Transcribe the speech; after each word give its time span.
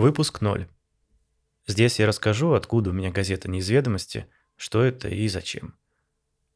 Выпуск 0.00 0.40
0. 0.40 0.66
Здесь 1.66 1.98
я 1.98 2.06
расскажу, 2.06 2.54
откуда 2.54 2.88
у 2.88 2.92
меня 2.94 3.10
газета 3.10 3.50
«Неизведомости», 3.50 4.24
что 4.56 4.82
это 4.82 5.10
и 5.10 5.28
зачем. 5.28 5.74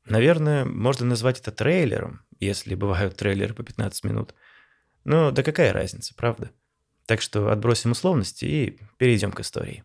Наверное, 0.06 0.64
можно 0.64 1.04
назвать 1.04 1.40
это 1.40 1.52
трейлером, 1.52 2.24
если 2.40 2.74
бывают 2.74 3.16
трейлеры 3.16 3.52
по 3.52 3.62
15 3.62 4.02
минут. 4.04 4.34
Но 5.04 5.30
да 5.30 5.42
какая 5.42 5.74
разница, 5.74 6.14
правда? 6.14 6.52
Так 7.04 7.20
что 7.20 7.50
отбросим 7.50 7.90
условности 7.90 8.46
и 8.46 8.80
перейдем 8.96 9.30
к 9.30 9.40
истории. 9.40 9.84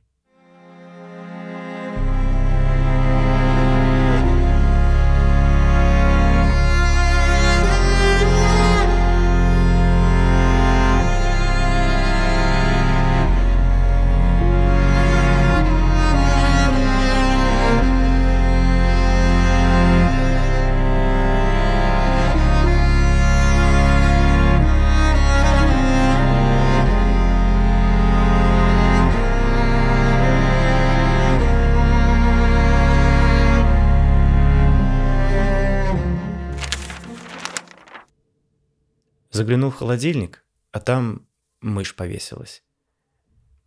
Заглянул 39.40 39.72
в 39.72 39.76
холодильник, 39.76 40.44
а 40.74 40.82
там 40.82 41.26
мышь 41.62 41.96
повесилась. 41.96 42.62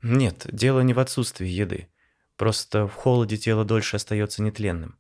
Нет, 0.03 0.47
дело 0.53 0.81
не 0.81 0.93
в 0.93 0.99
отсутствии 0.99 1.49
еды. 1.49 1.89
Просто 2.37 2.87
в 2.87 2.93
холоде 2.93 3.39
тело 3.39 3.65
дольше 3.65 3.97
остается 3.97 4.43
нетленным. 4.43 4.99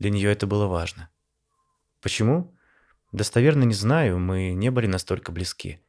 Для 0.00 0.10
нее 0.10 0.32
это 0.32 0.48
было 0.48 0.66
важно. 0.66 1.10
Почему? 2.02 2.56
Достоверно 3.12 3.62
не 3.62 3.72
знаю, 3.72 4.18
мы 4.18 4.50
не 4.50 4.72
были 4.72 4.88
настолько 4.88 5.30
близки. 5.30 5.80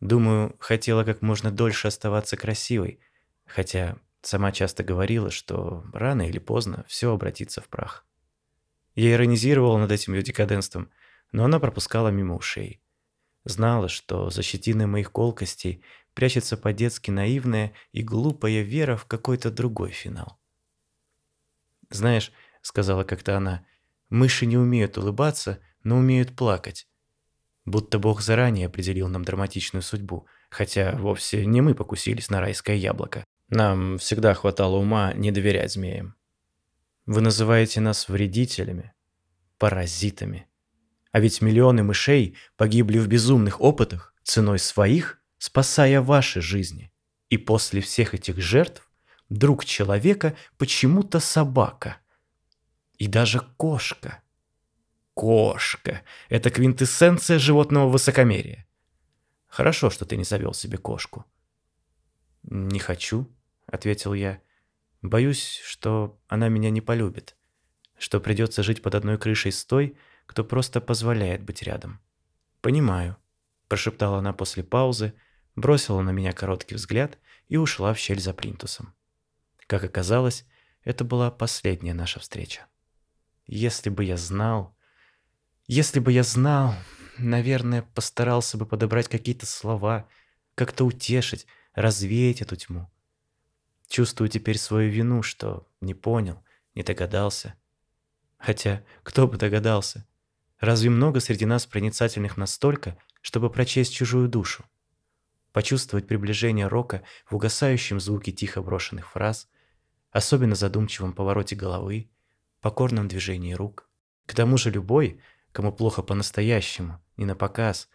Думаю, 0.00 0.56
хотела 0.58 1.04
как 1.04 1.20
можно 1.20 1.50
дольше 1.50 1.88
оставаться 1.88 2.38
красивой, 2.38 3.00
хотя 3.44 3.98
сама 4.22 4.50
часто 4.52 4.82
говорила, 4.82 5.30
что 5.30 5.84
рано 5.92 6.26
или 6.26 6.38
поздно 6.38 6.86
все 6.88 7.12
обратится 7.12 7.60
в 7.60 7.68
прах. 7.68 8.06
Я 8.94 9.12
иронизировала 9.12 9.76
над 9.76 9.92
этим 9.92 10.14
ее 10.14 10.22
декаденством, 10.22 10.88
но 11.32 11.44
она 11.44 11.60
пропускала 11.60 12.08
мимо 12.08 12.34
ушей. 12.34 12.81
Знала, 13.44 13.88
что 13.88 14.30
за 14.30 14.42
щетиной 14.42 14.86
моих 14.86 15.10
колкостей 15.10 15.82
прячется 16.14 16.56
по-детски 16.56 17.10
наивная 17.10 17.72
и 17.92 18.02
глупая 18.02 18.62
вера 18.62 18.96
в 18.96 19.06
какой-то 19.06 19.50
другой 19.50 19.90
финал. 19.90 20.38
«Знаешь»,— 21.90 22.32
сказала 22.62 23.04
как-то 23.04 23.36
она,— 23.36 23.66
«мыши 24.10 24.46
не 24.46 24.56
умеют 24.56 24.96
улыбаться, 24.96 25.60
но 25.82 25.98
умеют 25.98 26.36
плакать. 26.36 26.86
Будто 27.64 27.98
Бог 27.98 28.20
заранее 28.20 28.66
определил 28.66 29.08
нам 29.08 29.24
драматичную 29.24 29.82
судьбу, 29.82 30.26
хотя 30.50 30.96
вовсе 30.96 31.46
не 31.46 31.60
мы 31.60 31.74
покусились 31.74 32.30
на 32.30 32.40
райское 32.40 32.76
яблоко. 32.76 33.24
Нам 33.48 33.98
всегда 33.98 34.34
хватало 34.34 34.76
ума 34.76 35.12
не 35.14 35.30
доверять 35.30 35.72
змеям. 35.72 36.16
Вы 37.06 37.20
называете 37.20 37.80
нас 37.80 38.08
вредителями, 38.08 38.92
паразитами. 39.58 40.48
А 41.12 41.20
ведь 41.20 41.42
миллионы 41.42 41.82
мышей 41.82 42.36
погибли 42.56 42.98
в 42.98 43.06
безумных 43.06 43.60
опытах 43.60 44.14
ценой 44.22 44.58
своих, 44.58 45.20
спасая 45.38 46.00
ваши 46.00 46.40
жизни. 46.40 46.90
И 47.28 47.36
после 47.36 47.80
всех 47.82 48.14
этих 48.14 48.38
жертв 48.38 48.90
друг 49.28 49.64
человека 49.64 50.34
почему-то 50.56 51.20
собака. 51.20 51.98
И 52.96 53.06
даже 53.06 53.40
кошка. 53.56 54.22
Кошка– 55.14 56.02
это 56.30 56.50
квинтэссенция 56.50 57.38
животного 57.38 57.88
высокомерия. 57.90 58.66
Хорошо, 59.48 59.90
что 59.90 60.06
ты 60.06 60.16
не 60.16 60.24
завел 60.24 60.54
себе 60.54 60.78
кошку. 60.78 61.26
«Не 62.42 62.78
хочу»,— 62.78 63.30
ответил 63.66 64.14
я. 64.14 64.40
«Боюсь, 65.02 65.60
что 65.64 66.18
она 66.28 66.48
меня 66.48 66.70
не 66.70 66.80
полюбит, 66.80 67.36
что 67.98 68.20
придется 68.20 68.62
жить 68.62 68.82
под 68.82 68.94
одной 68.94 69.18
крышей 69.18 69.52
с 69.52 69.64
той, 69.64 69.96
кто 70.32 70.44
просто 70.44 70.80
позволяет 70.80 71.42
быть 71.42 71.62
рядом. 71.62 72.00
«Понимаю»,– 72.62 73.18
прошептала 73.68 74.20
она 74.20 74.32
после 74.32 74.64
паузы, 74.64 75.12
бросила 75.56 76.00
на 76.00 76.08
меня 76.08 76.32
короткий 76.32 76.74
взгляд 76.74 77.18
и 77.48 77.58
ушла 77.58 77.92
в 77.92 77.98
щель 77.98 78.18
за 78.18 78.32
плинтусом. 78.32 78.94
Как 79.66 79.84
оказалось, 79.84 80.46
это 80.84 81.04
была 81.04 81.30
последняя 81.30 81.92
наша 81.92 82.18
встреча. 82.18 82.66
Если 83.44 83.90
бы 83.90 84.04
я 84.04 84.16
знал... 84.16 84.74
Если 85.66 86.00
бы 86.00 86.10
я 86.10 86.22
знал, 86.22 86.76
наверное, 87.18 87.82
постарался 87.82 88.56
бы 88.56 88.64
подобрать 88.64 89.08
какие-то 89.08 89.44
слова, 89.44 90.08
как-то 90.54 90.86
утешить, 90.86 91.46
развеять 91.74 92.40
эту 92.40 92.56
тьму. 92.56 92.90
Чувствую 93.86 94.30
теперь 94.30 94.56
свою 94.56 94.90
вину, 94.90 95.22
что 95.22 95.68
не 95.82 95.92
понял, 95.92 96.42
не 96.74 96.82
догадался. 96.82 97.54
Хотя, 98.38 98.82
кто 99.02 99.28
бы 99.28 99.36
догадался? 99.36 100.06
Разве 100.62 100.90
много 100.90 101.18
среди 101.18 101.44
нас 101.44 101.66
проницательных 101.66 102.36
настолько, 102.36 102.96
чтобы 103.20 103.50
прочесть 103.50 103.92
чужую 103.92 104.28
душу? 104.28 104.64
Почувствовать 105.50 106.06
приближение 106.06 106.68
рока 106.68 107.02
в 107.26 107.34
угасающем 107.34 107.98
звуке 107.98 108.30
тихо 108.30 108.62
брошенных 108.62 109.10
фраз, 109.10 109.48
особенно 110.12 110.54
задумчивом 110.54 111.14
повороте 111.14 111.56
головы, 111.56 112.12
покорном 112.60 113.08
движении 113.08 113.54
рук. 113.54 113.90
К 114.26 114.36
тому 114.36 114.56
же 114.56 114.70
любой, 114.70 115.20
кому 115.50 115.72
плохо 115.72 116.00
по-настоящему, 116.00 117.02
не 117.16 117.24
на 117.24 117.34
показ, 117.34 117.88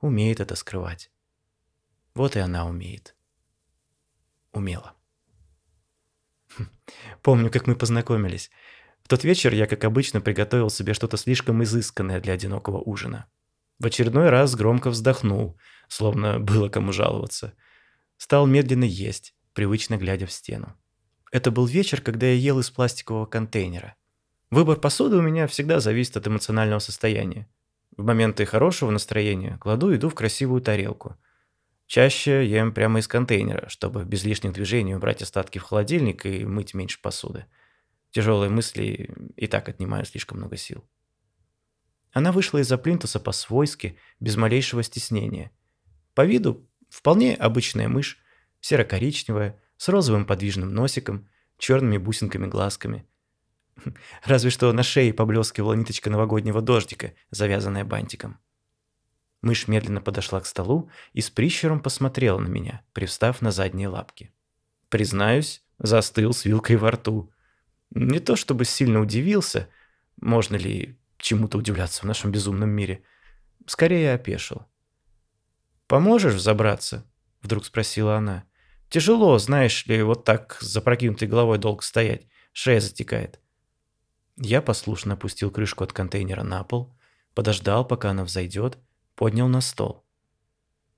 умеет 0.00 0.40
это 0.40 0.56
скрывать. 0.56 1.10
Вот 2.14 2.36
и 2.36 2.38
она 2.38 2.66
умеет. 2.66 3.14
Умела. 4.50 4.94
Помню, 7.22 7.50
как 7.50 7.66
мы 7.66 7.76
познакомились. 7.76 8.50
В 9.04 9.08
тот 9.08 9.22
вечер 9.22 9.52
я, 9.52 9.66
как 9.66 9.84
обычно, 9.84 10.22
приготовил 10.22 10.70
себе 10.70 10.94
что-то 10.94 11.18
слишком 11.18 11.62
изысканное 11.62 12.20
для 12.20 12.32
одинокого 12.32 12.78
ужина. 12.78 13.26
В 13.78 13.84
очередной 13.84 14.30
раз 14.30 14.56
громко 14.56 14.88
вздохнул, 14.88 15.58
словно 15.88 16.40
было 16.40 16.70
кому 16.70 16.90
жаловаться. 16.90 17.52
Стал 18.16 18.46
медленно 18.46 18.84
есть, 18.84 19.34
привычно 19.52 19.98
глядя 19.98 20.24
в 20.24 20.32
стену. 20.32 20.74
Это 21.30 21.50
был 21.50 21.66
вечер, 21.66 22.00
когда 22.00 22.26
я 22.26 22.32
ел 22.32 22.60
из 22.60 22.70
пластикового 22.70 23.26
контейнера. 23.26 23.94
Выбор 24.50 24.78
посуды 24.78 25.16
у 25.16 25.22
меня 25.22 25.48
всегда 25.48 25.80
зависит 25.80 26.16
от 26.16 26.26
эмоционального 26.26 26.78
состояния. 26.78 27.46
В 27.96 28.04
моменты 28.04 28.46
хорошего 28.46 28.90
настроения 28.90 29.58
кладу 29.58 29.90
еду 29.90 30.08
в 30.08 30.14
красивую 30.14 30.62
тарелку. 30.62 31.16
Чаще 31.86 32.46
ем 32.46 32.72
прямо 32.72 33.00
из 33.00 33.08
контейнера, 33.08 33.68
чтобы 33.68 34.04
без 34.04 34.24
лишних 34.24 34.54
движений 34.54 34.94
убрать 34.94 35.20
остатки 35.20 35.58
в 35.58 35.62
холодильник 35.62 36.24
и 36.24 36.46
мыть 36.46 36.72
меньше 36.72 37.02
посуды. 37.02 37.44
Тяжелые 38.14 38.48
мысли 38.48 39.12
и 39.36 39.48
так 39.48 39.68
отнимают 39.68 40.06
слишком 40.06 40.38
много 40.38 40.56
сил. 40.56 40.88
Она 42.12 42.30
вышла 42.30 42.58
из-за 42.58 42.78
плинтуса 42.78 43.18
по-свойски, 43.18 43.98
без 44.20 44.36
малейшего 44.36 44.84
стеснения. 44.84 45.50
По 46.14 46.24
виду 46.24 46.70
вполне 46.88 47.34
обычная 47.34 47.88
мышь, 47.88 48.18
серо-коричневая, 48.60 49.60
с 49.78 49.88
розовым 49.88 50.26
подвижным 50.26 50.72
носиком, 50.72 51.28
черными 51.58 51.96
бусинками-глазками. 51.98 53.04
Разве 54.24 54.50
что 54.50 54.72
на 54.72 54.84
шее 54.84 55.12
поблескивала 55.12 55.74
ниточка 55.74 56.08
новогоднего 56.08 56.62
дождика, 56.62 57.14
завязанная 57.32 57.84
бантиком. 57.84 58.38
Мышь 59.42 59.66
медленно 59.66 60.00
подошла 60.00 60.40
к 60.40 60.46
столу 60.46 60.88
и 61.14 61.20
с 61.20 61.30
прищуром 61.30 61.80
посмотрела 61.80 62.38
на 62.38 62.46
меня, 62.46 62.84
привстав 62.92 63.42
на 63.42 63.50
задние 63.50 63.88
лапки. 63.88 64.32
Признаюсь, 64.88 65.64
застыл 65.80 66.32
с 66.32 66.44
вилкой 66.44 66.76
во 66.76 66.92
рту. 66.92 67.33
Не 67.94 68.18
то 68.18 68.34
чтобы 68.34 68.64
сильно 68.64 69.00
удивился, 69.00 69.68
можно 70.20 70.56
ли 70.56 70.98
чему-то 71.16 71.58
удивляться 71.58 72.02
в 72.02 72.04
нашем 72.04 72.32
безумном 72.32 72.68
мире. 72.68 73.04
Скорее 73.66 74.12
опешил. 74.12 74.66
«Поможешь 75.86 76.34
взобраться?»— 76.34 77.06
вдруг 77.40 77.64
спросила 77.64 78.16
она. 78.16 78.44
«Тяжело, 78.88 79.38
знаешь 79.38 79.86
ли, 79.86 80.02
вот 80.02 80.24
так 80.24 80.58
с 80.60 80.66
запрокинутой 80.66 81.28
головой 81.28 81.58
долго 81.58 81.82
стоять. 81.82 82.26
Шея 82.52 82.80
затекает». 82.80 83.40
Я 84.36 84.60
послушно 84.60 85.14
опустил 85.14 85.50
крышку 85.50 85.84
от 85.84 85.92
контейнера 85.92 86.42
на 86.42 86.64
пол, 86.64 86.96
подождал, 87.34 87.86
пока 87.86 88.10
она 88.10 88.24
взойдет, 88.24 88.78
поднял 89.14 89.46
на 89.46 89.60
стол. 89.60 90.04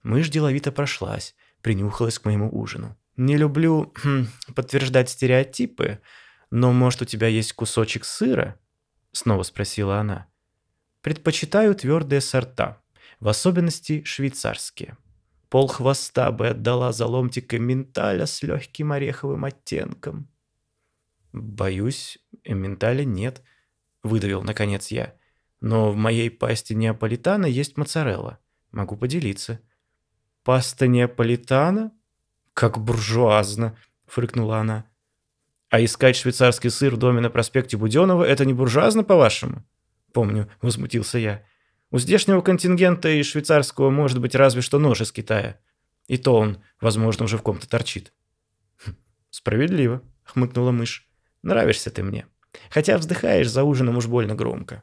Мышь 0.03 0.31
деловито 0.31 0.73
прошлась, 0.73 1.35
принюхалась 1.61 2.19
к 2.19 2.25
моему 2.25 2.49
ужину. 2.51 2.97
«Не 3.17 3.37
люблю 3.37 3.93
подтверждать 4.55 5.11
стереотипы», 5.11 6.01
«Но, 6.59 6.73
может, 6.73 7.03
у 7.03 7.05
тебя 7.05 7.27
есть 7.27 7.53
кусочек 7.53 8.07
сыра?»– 8.07 8.59
снова 9.13 9.43
спросила 9.43 9.99
она. 9.99 10.27
«Предпочитаю 11.03 11.75
твердые 11.75 12.23
сорта, 12.23 12.81
в 13.21 13.29
особенности 13.29 14.03
швейцарские. 14.05 14.97
Пол 15.51 15.67
хвоста 15.67 16.33
бы 16.33 16.49
отдала 16.49 16.93
за 16.93 17.05
ломтик 17.05 17.53
менталя 17.53 18.25
с 18.25 18.43
легким 18.43 18.93
ореховым 18.93 19.45
оттенком. 19.45 20.31
Боюсь, 21.35 22.17
менталя 22.47 23.05
нет, 23.05 23.43
выдавил 24.03 24.41
наконец 24.41 24.87
я. 24.89 25.15
Но 25.61 25.93
в 25.93 25.97
моей 25.97 26.31
пасте 26.31 26.75
неаполитана 26.75 27.45
есть 27.45 27.77
моцарелла. 27.77 28.39
Могу 28.73 28.97
поделиться. 28.97 29.61
Паста 30.43 30.87
неаполитана? 30.87 31.93
Как 32.55 32.79
буржуазно, 32.79 33.77
фыркнула 34.07 34.61
она. 34.61 34.87
А 35.69 35.85
искать 35.85 36.17
швейцарский 36.17 36.71
сыр 36.71 36.95
в 36.95 36.99
доме 36.99 37.21
на 37.21 37.31
проспекте 37.31 37.77
Буденова– 37.77 38.25
это 38.25 38.45
не 38.45 38.53
буржуазно, 38.53 39.03
по-вашему? 39.03 39.65
Помню, 40.13 40.49
возмутился 40.63 41.19
я. 41.19 41.45
У 41.91 41.99
здешнего 41.99 42.41
контингента 42.41 43.09
и 43.09 43.23
швейцарского 43.23 43.91
может 43.91 44.21
быть 44.21 44.35
разве 44.35 44.63
что 44.63 44.79
нож 44.79 45.01
из 45.01 45.13
Китая. 45.13 45.59
И 46.07 46.19
то 46.19 46.37
он, 46.37 46.63
возможно, 46.81 47.25
уже 47.25 47.37
в 47.37 47.43
ком-то 47.43 47.69
торчит. 47.69 48.13
«Хм, 48.85 48.97
справедливо, 49.31 50.03
хмыкнула 50.25 50.71
мышь. 50.71 51.09
Нравишься 51.43 51.91
ты 51.91 52.03
мне. 52.03 52.27
Хотя 52.71 52.97
вздыхаешь 52.99 53.51
за 53.51 53.65
ужином 53.65 53.97
уж 53.97 54.07
больно 54.07 54.35
громко. 54.35 54.83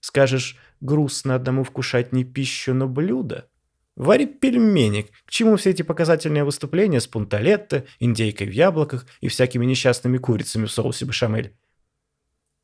Скажешь, 0.00 0.56
грустно 0.80 1.34
одному 1.34 1.64
вкушать 1.64 2.12
не 2.12 2.24
пищу, 2.24 2.74
но 2.74 2.88
блюдо. 2.88 3.48
Вари 3.96 4.26
пельменик. 4.26 5.10
К 5.26 5.30
чему 5.30 5.56
все 5.56 5.70
эти 5.70 5.82
показательные 5.82 6.44
выступления 6.44 7.00
с 7.00 7.06
пунталетто, 7.06 7.84
индейкой 7.98 8.46
в 8.46 8.52
яблоках 8.52 9.06
и 9.20 9.28
всякими 9.28 9.66
несчастными 9.66 10.18
курицами 10.18 10.66
в 10.66 10.72
соусе 10.72 11.04
бешамель? 11.04 11.56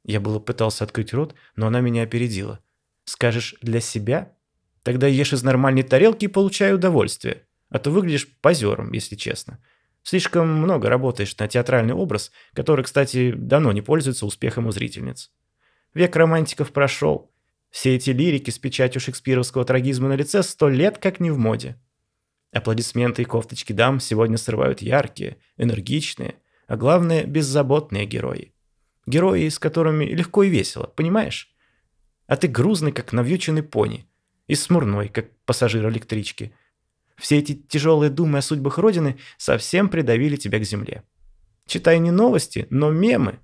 Я 0.05 0.21
было 0.21 0.39
пытался 0.39 0.85
открыть 0.85 1.13
рот, 1.13 1.35
но 1.57 1.67
она 1.67 1.81
меня 1.81 2.03
опередила. 2.03 2.61
Скажешь 3.05 3.57
«для 3.61 3.81
себя»? 3.81 4.33
Тогда 4.83 5.09
ешь 5.09 5.33
из 5.33 5.43
нормальной 5.43 5.83
тарелки 5.83 6.27
и 6.27 6.29
получай 6.29 6.73
удовольствие. 6.73 7.47
А 7.71 7.81
то 7.81 7.91
выглядишь 7.91 8.29
позером, 8.41 8.93
если 8.93 9.17
честно. 9.17 9.59
Слишком 10.05 10.49
много 10.49 10.89
работаешь 10.89 11.37
на 11.37 11.49
театральный 11.49 11.95
образ, 11.95 12.31
который, 12.55 12.85
кстати, 12.85 13.33
давно 13.33 13.73
не 13.73 13.83
пользуется 13.83 14.25
успехом 14.25 14.67
у 14.67 14.71
зрительниц. 14.71 15.33
Век 15.93 16.15
романтиков 16.15 16.71
прошел. 16.71 17.33
Все 17.71 17.97
эти 17.97 18.11
лирики 18.11 18.51
с 18.51 18.59
печатью 18.59 19.01
шекспировского 19.01 19.65
трагизма 19.65 20.09
на 20.09 20.15
лице 20.15 20.43
сто 20.43 20.69
лет 20.69 20.99
как 20.99 21.21
не 21.21 21.31
в 21.31 21.39
моде. 21.39 21.77
Аплодисменты 22.53 23.23
и 23.23 23.27
кофточки 23.27 23.73
дам 23.73 24.01
сегодня 24.01 24.39
срывают 24.39 24.81
яркие, 24.81 25.39
энергичные, 25.57 26.37
а 26.69 26.77
главное, 26.77 27.25
беззаботные 27.25 28.07
герои. 28.07 28.55
Герои, 29.07 29.49
с 29.49 29.59
которыми 29.59 30.05
легко 30.05 30.43
и 30.43 30.49
весело, 30.49 30.87
понимаешь? 30.87 31.55
А 32.27 32.37
ты 32.37 32.49
грузный, 32.49 32.93
как 32.93 33.13
навьюченный 33.13 33.63
пони, 33.63 34.09
и 34.47 34.55
смурной, 34.55 35.09
как 35.09 35.31
пассажир 35.45 35.89
электрички. 35.89 36.53
Все 37.17 37.39
эти 37.39 37.55
тяжелые 37.55 38.11
думы 38.11 38.39
о 38.39 38.43
судьбах 38.43 38.79
Родины 38.79 39.19
совсем 39.39 39.89
придавили 39.89 40.37
тебя 40.37 40.59
к 40.59 40.65
земле. 40.65 41.03
Читай 41.67 41.99
не 41.99 42.11
новости, 42.11 42.67
но 42.71 42.91
мемы. 42.91 43.41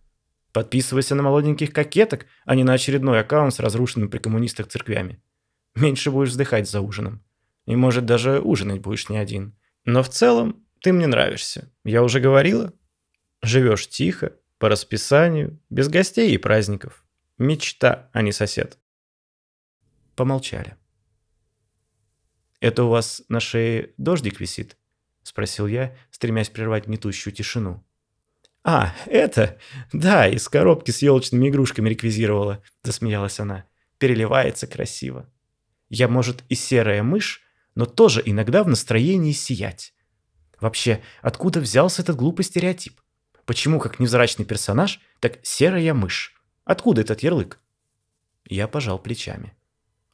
Подписывайся 0.52 1.14
на 1.14 1.22
молоденьких 1.22 1.72
кокеток, 1.72 2.26
а 2.44 2.54
не 2.54 2.64
на 2.64 2.75
очередной 2.75 3.20
аккаунт 3.20 3.54
с 3.54 3.60
разрушенными 3.60 4.08
при 4.08 4.19
коммунистах 4.19 4.69
церквями. 4.69 5.22
Меньше 5.75 6.10
будешь 6.10 6.31
вздыхать 6.31 6.69
за 6.69 6.81
ужином. 6.81 7.25
И, 7.64 7.75
может, 7.75 8.04
даже 8.04 8.40
ужинать 8.40 8.81
будешь 8.81 9.08
не 9.08 9.16
один. 9.16 9.56
Но 9.84 10.02
в 10.02 10.10
целом 10.10 10.66
ты 10.81 10.93
мне 10.93 11.06
нравишься. 11.06 11.72
Я 11.84 12.02
уже 12.02 12.20
говорила. 12.20 12.72
Живешь 13.40 13.88
тихо, 13.88 14.34
по 14.58 14.69
расписанию, 14.69 15.58
без 15.70 15.88
гостей 15.88 16.32
и 16.32 16.38
праздников. 16.38 17.04
Мечта, 17.38 18.10
а 18.12 18.22
не 18.22 18.32
сосед. 18.32 18.78
Помолчали. 20.14 20.76
«Это 22.60 22.84
у 22.84 22.90
вас 22.90 23.22
на 23.28 23.40
шее 23.40 23.93
дождик 23.96 24.38
висит?»— 24.38 24.76
спросил 25.25 25.66
я, 25.66 25.96
стремясь 26.12 26.49
прервать 26.49 26.87
гнетущую 26.87 27.34
тишину. 27.34 27.84
«А, 28.64 28.94
это? 29.06 29.59
Да, 29.93 30.29
из 30.29 30.49
коробки 30.49 30.93
с 30.93 31.03
елочными 31.03 31.49
игрушками 31.49 31.88
реквизировала»,— 31.88 32.62
засмеялась 32.85 33.41
она. 33.41 33.64
«Переливается 33.99 34.67
красиво. 34.67 35.29
Я, 35.88 36.09
может, 36.09 36.44
и 36.49 36.55
серая 36.55 37.03
мышь, 37.03 37.43
но 37.75 37.87
тоже 37.87 38.23
иногда 38.25 38.62
в 38.62 38.69
настроении 38.69 39.32
сиять. 39.32 39.94
Вообще, 40.61 41.03
откуда 41.23 41.61
взялся 41.61 42.03
этот 42.03 42.17
глупый 42.17 42.44
стереотип? 42.44 43.00
Почему 43.47 43.81
как 43.81 43.99
невзрачный 43.99 44.44
персонаж, 44.44 45.00
так 45.19 45.41
серая 45.43 45.93
мышь? 45.93 46.41
Откуда 46.64 47.00
этот 47.00 47.23
ярлык?» 47.25 47.59
Я 48.49 48.69
пожал 48.69 49.00
плечами. 49.00 49.55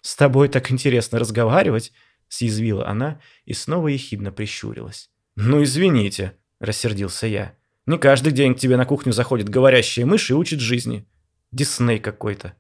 «С 0.01 0.17
тобой 0.17 0.49
так 0.49 0.71
интересно 0.71 1.19
разговаривать»,— 1.19 1.93
съязвила 2.29 2.87
она 2.87 3.21
и 3.45 3.53
снова 3.53 3.89
ехидно 3.89 4.33
прищурилась. 4.33 5.11
«Ну, 5.37 5.63
извините»,— 5.63 6.35
рассердился 6.61 7.27
я. 7.27 7.58
«Не 7.89 7.97
каждый 7.97 8.35
день 8.35 8.55
к 8.55 8.59
тебе 8.59 8.77
на 8.77 8.85
кухню 8.85 9.15
заходит 9.15 9.49
говорящая 9.49 10.05
мышь 10.05 10.29
и 10.29 10.35
учит 10.35 10.61
жизни. 10.61 11.09
Дисней 11.53 11.99
какой-то». 11.99 12.53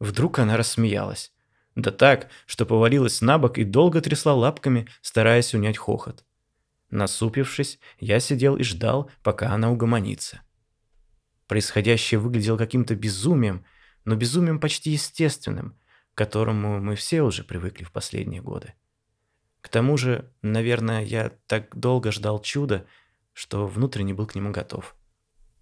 Вдруг 0.00 0.40
она 0.40 0.56
рассмеялась. 0.56 1.32
Да 1.76 1.92
так, 1.92 2.28
что 2.44 2.66
повалилась 2.66 3.20
на 3.20 3.38
бок 3.38 3.58
и 3.58 3.64
долго 3.64 4.00
трясла 4.00 4.34
лапками, 4.34 4.88
стараясь 5.02 5.54
унять 5.54 5.78
хохот. 5.78 6.24
Насупившись, 6.90 7.78
я 8.00 8.18
сидел 8.18 8.56
и 8.56 8.64
ждал, 8.64 9.08
пока 9.22 9.52
она 9.52 9.70
угомонится. 9.70 10.40
Происходящее 11.46 12.18
выглядело 12.18 12.58
каким-то 12.58 12.96
безумием, 12.96 13.64
но 14.04 14.16
безумием 14.16 14.58
почти 14.58 14.90
естественным, 14.90 15.78
к 16.12 16.18
которому 16.18 16.80
мы 16.80 16.96
все 16.96 17.22
уже 17.22 17.44
привыкли 17.44 17.84
в 17.84 17.92
последние 17.92 18.42
годы. 18.42 18.74
К 19.60 19.68
тому 19.68 19.96
же, 19.96 20.28
наверное, 20.42 21.04
я 21.04 21.30
так 21.46 21.78
долго 21.78 22.10
ждал 22.10 22.42
чуда, 22.42 22.84
что 23.34 23.66
внутренне 23.66 24.14
был 24.14 24.26
к 24.26 24.34
нему 24.34 24.50
готов. 24.50 24.96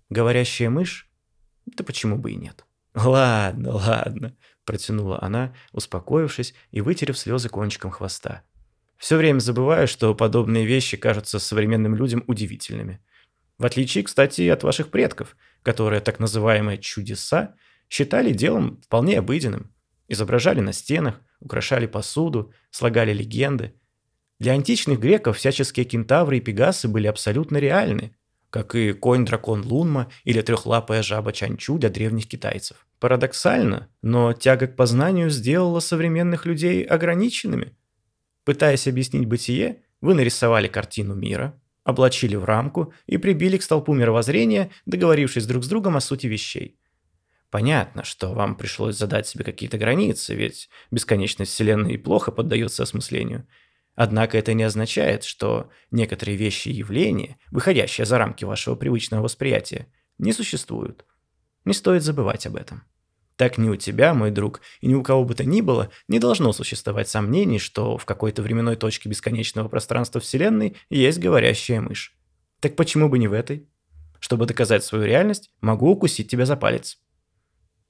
Говорящая 0.09 0.71
мышь? 0.71 1.11
Да 1.67 1.83
почему 1.83 2.17
бы 2.17 2.31
и 2.31 2.37
нет? 2.37 2.65
«Ладно, 2.95 3.73
ладно»,– 3.73 4.37
протянула 4.65 5.19
она, 5.23 5.55
успокоившись 5.73 6.55
и 6.71 6.81
вытерев 6.81 7.19
слезы 7.19 7.49
кончиком 7.49 7.91
хвоста. 7.91 8.43
«Все 8.99 9.17
время 9.17 9.39
забываю, 9.39 9.89
что 9.89 10.15
подобные 10.15 10.67
вещи 10.67 10.97
кажутся 10.97 11.39
современным 11.39 11.95
людям 11.95 12.23
удивительными. 12.27 13.03
В 13.59 13.65
отличие, 13.65 14.05
кстати, 14.05 14.47
от 14.49 14.63
ваших 14.63 14.91
предков, 14.91 15.37
которые 15.63 16.01
так 16.01 16.21
называемые 16.21 16.79
«чудеса» 16.79 17.55
считали 17.89 18.33
делом 18.33 18.81
вполне 18.83 19.19
обыденным. 19.19 19.75
Изображали 20.09 20.61
на 20.61 20.73
стенах, 20.73 21.21
украшали 21.41 21.87
посуду, 21.87 22.53
слагали 22.71 23.13
легенды. 23.13 23.75
Для 24.43 24.55
античных 24.55 24.99
греков 24.99 25.39
всяческие 25.39 25.85
кентавры 25.85 26.39
и 26.39 26.41
пегасы 26.41 26.89
были 26.89 27.07
абсолютно 27.07 27.59
реальны, 27.59 28.17
как 28.51 28.75
и 28.75 28.93
конь-дракон 28.93 29.65
Лунма 29.65 30.11
или 30.25 30.41
трехлапая 30.41 31.05
жаба 31.05 31.33
Чанчу 31.33 31.79
для 31.79 31.91
древних 31.91 32.27
китайцев. 32.27 32.85
Парадоксально, 32.99 33.89
но 34.03 34.33
тяга 34.33 34.67
к 34.67 34.75
познанию 34.75 35.31
сделала 35.31 35.79
современных 35.79 36.45
людей 36.45 36.83
ограниченными. 36.83 37.77
Пытаясь 38.43 38.89
объяснить 38.89 39.29
бытие, 39.29 39.85
вы 40.01 40.15
нарисовали 40.15 40.67
картину 40.67 41.15
мира, 41.15 41.57
облачили 41.85 42.35
в 42.35 42.45
рамку 42.45 42.93
и 43.07 43.19
прибили 43.19 43.59
к 43.59 43.63
столпу 43.63 43.95
мировоззрения, 43.95 44.73
договорившись 44.87 45.47
друг 45.47 45.63
с 45.63 45.69
другом 45.69 45.95
о 45.95 46.01
сути 46.01 46.27
вещей. 46.27 46.81
Понятно, 47.53 48.03
что 48.03 48.35
вам 48.35 48.57
пришлось 48.57 48.99
задать 48.99 49.29
себе 49.29 49.45
какие-то 49.45 49.79
границы, 49.79 50.35
ведь 50.35 50.69
бесконечность 50.91 51.53
Вселенной 51.53 51.97
плохо 51.97 52.33
поддается 52.33 52.83
осмыслению. 52.83 53.47
Однако 53.95 54.39
это 54.39 54.55
не 54.55 54.63
означает, 54.63 55.23
что 55.23 55.71
некоторые 55.91 56.37
вещи 56.37 56.69
и 56.69 56.73
явления, 56.73 57.39
выходящие 57.51 58.07
за 58.07 58.19
рамки 58.19 58.45
вашего 58.45 58.75
привычного 58.75 59.23
восприятия, 59.23 59.89
не 60.19 60.33
существуют. 60.33 61.05
Не 61.65 61.75
стоит 61.75 62.03
забывать 62.03 62.47
об 62.47 62.57
этом. 62.57 62.85
Так 63.37 63.59
ни 63.59 63.69
у 63.69 63.77
тебя, 63.77 64.15
мой 64.15 64.31
друг, 64.31 64.61
и 64.81 64.87
ни 64.87 64.95
у 64.95 65.03
кого 65.03 65.25
бы 65.25 65.35
то 65.35 65.45
ни 65.45 65.61
было 65.61 65.91
не 66.07 66.19
должно 66.19 66.53
существовать 66.53 67.09
сомнений, 67.09 67.59
что 67.59 67.99
в 67.99 68.05
какой-то 68.05 68.43
временной 68.43 68.77
точке 68.77 69.09
бесконечного 69.09 69.69
пространства 69.69 70.21
Вселенной 70.21 70.77
есть 70.91 71.19
говорящая 71.19 71.81
мышь. 71.81 72.17
Так 72.61 72.77
почему 72.77 73.09
бы 73.09 73.19
не 73.19 73.29
в 73.29 73.33
этой? 73.33 73.69
Чтобы 74.21 74.47
доказать 74.47 74.85
свою 74.85 75.05
реальность, 75.05 75.51
могу 75.61 75.91
укусить 75.91 76.31
тебя 76.31 76.47
за 76.47 76.57
палец. 76.57 76.99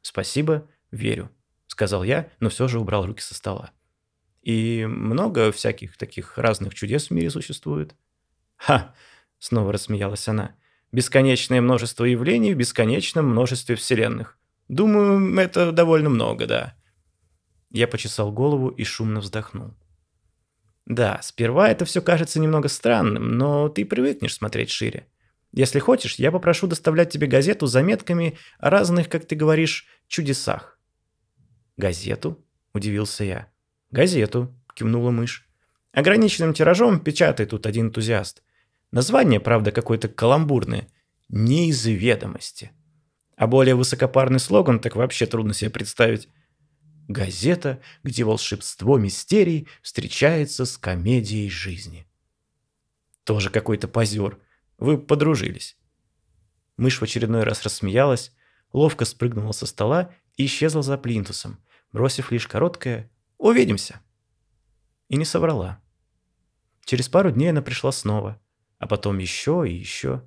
«Спасибо, 0.00 0.68
верю»,— 0.90 1.30
сказал 1.66 2.02
я, 2.02 2.30
но 2.40 2.48
все 2.48 2.66
же 2.68 2.80
убрал 2.80 3.04
руки 3.04 3.20
со 3.20 3.34
стола. 3.34 3.72
«И 4.42 4.84
много 4.86 5.52
всяких 5.52 5.96
таких 5.96 6.36
разных 6.36 6.74
чудес 6.74 7.08
в 7.08 7.10
мире 7.12 7.30
существует?» 7.30 7.94
«Ха!»— 8.56 8.94
снова 9.38 9.72
рассмеялась 9.72 10.28
она. 10.28 10.54
«Бесконечное 10.90 11.60
множество 11.60 12.04
явлений 12.04 12.54
в 12.54 12.56
бесконечном 12.56 13.30
множестве 13.30 13.76
вселенных. 13.76 14.38
Думаю, 14.68 15.38
это 15.38 15.72
довольно 15.72 16.10
много, 16.10 16.46
да». 16.46 16.76
Я 17.70 17.88
почесал 17.88 18.32
голову 18.32 18.68
и 18.68 18.84
шумно 18.84 19.20
вздохнул. 19.20 19.74
«Да, 20.86 21.20
сперва 21.22 21.68
это 21.68 21.84
все 21.84 22.02
кажется 22.02 22.40
немного 22.40 22.68
странным, 22.68 23.38
но 23.38 23.68
ты 23.68 23.84
привыкнешь 23.84 24.34
смотреть 24.34 24.70
шире. 24.70 25.06
Если 25.52 25.78
хочешь, 25.78 26.16
я 26.16 26.32
попрошу 26.32 26.66
доставлять 26.66 27.10
тебе 27.10 27.26
газету 27.26 27.66
с 27.66 27.72
заметками 27.72 28.38
о 28.58 28.70
разных, 28.70 29.08
как 29.08 29.26
ты 29.26 29.36
говоришь, 29.36 29.86
чудесах». 30.08 30.78
«Газету?»– 31.76 32.44
удивился 32.74 33.24
я. 33.24 33.51
«Газету»,– 33.92 34.52
кивнула 34.74 35.10
мышь. 35.10 35.46
Ограниченным 35.92 36.54
тиражом 36.54 36.98
печатает 36.98 37.50
тут 37.50 37.66
один 37.66 37.86
энтузиаст. 37.86 38.42
Название, 38.90 39.38
правда, 39.38 39.70
какое-то 39.70 40.08
каламбурное. 40.08 40.88
Не. 41.28 41.72
А 43.36 43.46
более 43.46 43.74
высокопарный 43.74 44.40
слоган 44.40 44.80
так 44.80 44.96
вообще 44.96 45.26
трудно 45.26 45.52
себе 45.52 45.70
представить. 45.70 46.28
Газета, 47.08 47.80
где 48.02 48.24
волшебство 48.24 48.96
мистерий 48.96 49.68
встречается 49.82 50.64
с 50.64 50.78
комедией 50.78 51.50
жизни. 51.50 52.06
Тоже 53.24 53.50
какой-то 53.50 53.88
позер. 53.88 54.38
Вы 54.78 54.96
подружились. 54.96 55.76
Мышь 56.78 56.98
в 56.98 57.02
очередной 57.04 57.44
раз 57.44 57.62
рассмеялась, 57.62 58.32
ловко 58.72 59.04
спрыгнула 59.04 59.52
со 59.52 59.66
стола 59.66 60.14
и 60.36 60.46
исчезла 60.46 60.82
за 60.82 60.96
плинтусом, 60.96 61.58
бросив 61.92 62.32
лишь 62.32 62.48
короткое 62.48 63.10
«Увидимся!» 63.42 64.00
И 65.08 65.16
не 65.16 65.24
соврала. 65.24 65.82
Через 66.84 67.08
пару 67.08 67.32
дней 67.32 67.50
она 67.50 67.60
пришла 67.60 67.90
снова, 67.90 68.40
а 68.78 68.86
потом 68.86 69.18
еще 69.18 69.64
и 69.66 69.74
еще. 69.74 70.22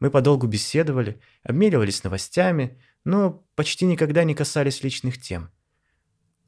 Мы 0.00 0.10
подолгу 0.10 0.48
беседовали, 0.48 1.20
обменивались 1.44 2.02
новостями, 2.02 2.82
но 3.04 3.46
почти 3.54 3.86
никогда 3.86 4.24
не 4.24 4.34
касались 4.34 4.82
личных 4.82 5.22
тем. 5.22 5.52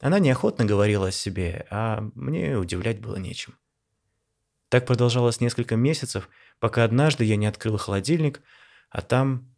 Она 0.01 0.19
неохотно 0.19 0.65
говорила 0.65 1.07
о 1.07 1.11
себе, 1.11 1.65
а 1.69 2.01
мне 2.13 2.57
удивлять 2.57 2.99
было 2.99 3.15
нечем. 3.15 3.57
Так 4.67 4.85
продолжалось 4.85 5.39
несколько 5.39 5.77
месяцев, 5.77 6.27
пока 6.59 6.83
однажды 6.83 7.23
я 7.23 7.37
не 7.37 7.45
открыл 7.45 7.77
холодильник, 7.77 8.41
а 8.89 9.01
там... 9.01 9.55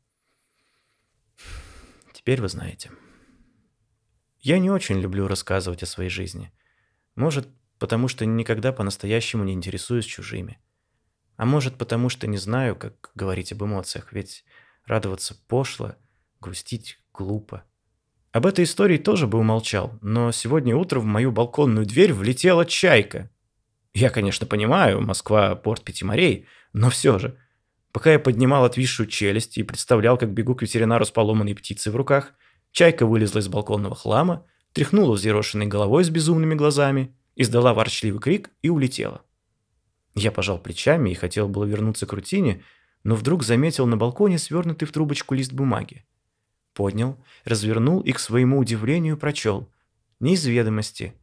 Теперь 2.14 2.42
вы 2.42 2.48
знаете. 2.48 2.92
Я 4.44 4.60
не 4.60 4.70
очень 4.70 5.00
люблю 5.00 5.28
рассказывать 5.28 5.84
о 5.84 5.86
своей 5.86 6.10
жизни. 6.10 6.52
Может, 7.16 7.48
потому 7.80 8.10
что 8.10 8.26
никогда 8.26 8.74
по-настоящему 8.74 9.46
не 9.46 9.54
интересуюсь 9.54 10.04
чужими. 10.04 10.60
А 11.38 11.46
может, 11.46 11.78
потому 11.78 12.10
что 12.10 12.28
не 12.28 12.36
знаю, 12.36 12.76
как 12.76 13.12
говорить 13.16 13.54
об 13.54 13.64
эмоциях, 13.64 14.12
ведь 14.12 14.44
радоваться 14.86 15.34
пошло, 15.48 15.96
грустить 16.42 17.00
глупо. 17.14 17.64
Об 18.34 18.46
этой 18.46 18.66
истории 18.66 18.98
тоже 18.98 19.28
бы 19.28 19.40
умолчал, 19.40 19.98
но 20.02 20.34
сегодня 20.34 20.76
утром 20.76 21.04
в 21.04 21.06
мою 21.06 21.32
балконную 21.32 21.86
дверь 21.86 22.12
влетела 22.12 22.66
чайка. 22.66 23.30
Я, 23.94 24.10
конечно, 24.10 24.46
понимаю, 24.46 25.00
Москва– 25.00 25.56
порт 25.56 25.86
пяти 25.86 26.04
морей, 26.04 26.48
но 26.74 26.90
все 26.90 27.18
же. 27.18 27.38
Пока 27.94 28.12
я 28.12 28.20
поднимал 28.20 28.66
отвисшую 28.66 29.08
челюсть 29.08 29.58
и 29.58 29.64
представлял, 29.64 30.18
как 30.18 30.34
бегу 30.34 30.54
к 30.54 30.64
ветеринару 30.64 31.06
с 31.06 31.12
поломанной 31.12 31.56
птицей 31.56 31.94
в 31.94 31.96
руках, 31.96 32.34
чайка 32.74 33.06
вылезла 33.06 33.40
из 33.40 33.48
балконного 33.48 33.96
хлама, 33.96 34.46
тряхнула 34.74 35.14
взъерошенной 35.14 35.68
головой 35.68 36.04
с 36.04 36.10
безумными 36.10 36.56
глазами, 36.56 37.16
издала 37.36 37.74
ворчливый 37.74 38.20
крик 38.20 38.50
и 38.62 38.70
улетела. 38.70 39.22
Я 40.16 40.32
пожал 40.32 40.60
плечами 40.60 41.12
и 41.12 41.16
хотел 41.16 41.48
было 41.48 41.64
вернуться 41.64 42.06
к 42.06 42.14
рутине, 42.14 42.64
но 43.04 43.16
вдруг 43.16 43.44
заметил 43.44 43.86
на 43.86 43.96
балконе 43.96 44.38
свернутый 44.38 44.88
в 44.88 44.92
трубочку 44.92 45.36
лист 45.36 45.54
бумаги. 45.54 46.06
Поднял, 46.74 47.24
развернул 47.46 48.02
и, 48.02 48.12
к 48.12 48.20
своему 48.20 48.58
удивлению, 48.58 49.18
прочел. 49.18 49.70
Не 50.20 50.34
из 50.34 50.46
ведомости. 50.46 51.14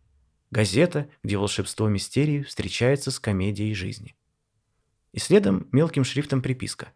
Газета, 0.51 1.09
где 1.23 1.37
волшебство 1.37 1.89
мистерии 1.89 2.43
встречается 2.43 3.11
с 3.11 3.19
комедией 3.19 3.75
жизни. 3.75 4.17
И 5.13 5.19
следом 5.19 5.69
мелким 5.73 6.05
шрифтом 6.05 6.43
приписка. 6.43 6.93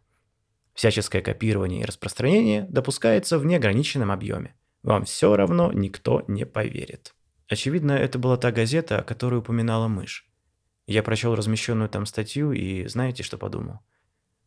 Всяческое 0.74 1.22
копирование 1.22 1.82
и 1.82 1.84
распространение 1.84 2.66
допускается 2.68 3.38
в 3.38 3.46
неограниченном 3.46 4.10
объеме. 4.10 4.56
Вам 4.82 5.04
все 5.04 5.34
равно 5.36 5.72
никто 5.72 6.24
не 6.26 6.44
поверит. 6.44 7.14
Очевидно, 7.48 7.92
это 7.92 8.18
была 8.18 8.36
та 8.36 8.50
газета, 8.50 8.98
о 8.98 9.04
которой 9.04 9.36
упоминала 9.36 9.88
мышь. 9.88 10.28
Я 10.86 11.02
прочел 11.02 11.34
размещенную 11.34 11.88
там 11.88 12.06
статью 12.06 12.52
и 12.52 12.86
знаете, 12.86 13.22
что 13.22 13.38
подумал? 13.38 13.80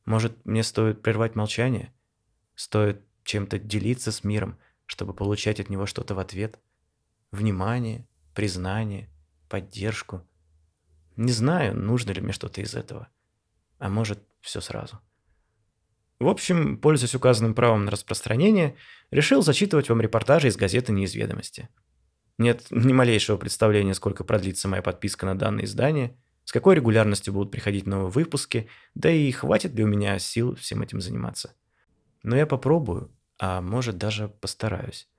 Может, 0.05 0.46
мне 0.46 0.63
стоит 0.63 1.01
прервать 1.01 1.36
молчание? 1.36 1.93
Стоит 2.55 3.01
чем-то 3.24 3.57
делиться 3.57 4.12
с 4.12 4.24
миром, 4.24 4.57
чтобы 4.86 5.13
получать 5.13 5.60
от 5.60 5.69
него 5.69 5.86
что-то 5.86 6.13
в 6.13 6.19
ответ? 6.19 6.60
Внимание, 7.31 8.07
признание, 8.36 9.10
поддержку? 9.50 10.27
Не 11.15 11.31
знаю, 11.31 11.75
нужно 11.75 12.12
ли 12.12 12.22
мне 12.22 12.34
что-то 12.34 12.62
из 12.62 12.75
этого. 12.75 13.07
А 13.79 13.89
может, 13.89 14.24
все 14.41 14.62
сразу. 14.62 15.00
В 16.19 16.27
общем, 16.27 16.77
пользуясь 16.77 17.15
указанным 17.15 17.53
правом 17.53 17.86
на 17.86 17.91
распространение, 17.91 18.75
решил 19.12 19.41
зачитывать 19.41 19.89
вам 19.89 20.01
репортажи 20.01 20.47
из 20.47 20.57
газеты 20.57 20.91
«Неизведомости». 20.91 21.69
Нет 22.38 22.67
ни 22.69 22.93
малейшего 22.93 23.38
представления, 23.38 23.93
сколько 23.93 24.24
продлится 24.24 24.67
моя 24.67 24.81
подписка 24.81 25.25
на 25.25 25.38
данное 25.38 25.65
издание– 25.65 26.15
с 26.47 26.53
какой 26.53 26.75
регулярностью 26.75 27.33
будут 27.33 27.51
приходить 27.51 27.86
новые 27.86 28.09
выпуски, 28.09 28.69
да 28.95 29.12
и 29.12 29.29
хватит 29.31 29.74
ли 29.75 29.83
у 29.83 29.88
меня 29.88 30.17
сил 30.17 30.55
всем 30.55 30.81
этим 30.81 31.01
заниматься. 31.01 31.53
Но 32.24 32.38
я 32.38 32.47
попробую, 32.47 33.12
а 33.38 33.59
может 33.59 33.97
даже 33.97 34.29
постараюсь. 34.29 35.09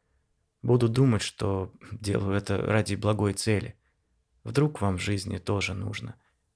Буду 0.62 0.88
думать, 0.88 1.20
что 1.20 1.70
делаю 1.92 2.34
это 2.34 2.56
ради 2.56 2.94
благой 2.94 3.34
цели. 3.34 3.78
Вдруг 4.42 4.80
вам 4.80 4.96
в 4.96 5.02
жизни 5.02 5.36
тоже 5.36 5.74
нужно 5.74 6.14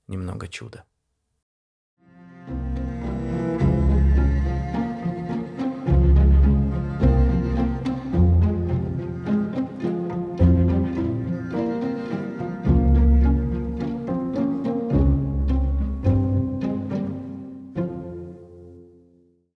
немного 0.09 0.49
чуда. 0.49 0.85